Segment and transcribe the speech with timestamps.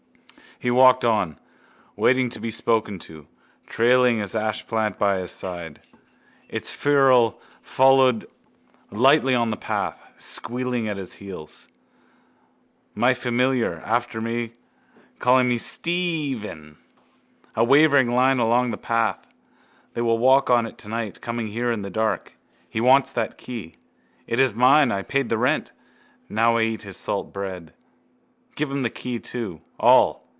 [0.59, 1.39] He walked on,
[1.95, 3.25] waiting to be spoken to,
[3.65, 5.81] trailing his ashplant by his side.
[6.49, 8.27] Its ferrule followed
[8.91, 11.67] lightly on the path, squealing at his heels.
[12.93, 14.53] My familiar, after me,
[15.17, 16.75] calling, Steeeeeeeeeeeephen!
[17.55, 19.25] A wavering line along the path.
[19.95, 22.33] They will walk on it tonight, coming here in the dark.
[22.69, 23.77] He wants that key.
[24.27, 24.91] It is mine.
[24.91, 25.71] I paid the rent.
[26.29, 27.73] Now I eat his salt bread.
[28.55, 29.61] Give him the key too.
[29.79, 30.21] All.